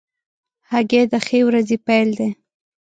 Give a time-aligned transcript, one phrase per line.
[0.71, 2.29] هګۍ د ښې ورځې پیل دی.